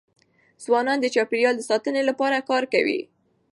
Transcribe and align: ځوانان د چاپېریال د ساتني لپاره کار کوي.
ځوانان 0.63 0.97
د 1.01 1.05
چاپېریال 1.15 1.55
د 1.57 1.61
ساتني 1.69 2.01
لپاره 2.09 2.45
کار 2.49 2.63
کوي. 2.73 3.01